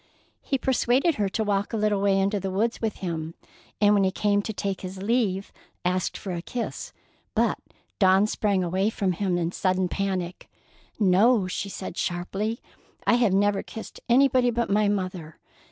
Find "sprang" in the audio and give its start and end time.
8.25-8.63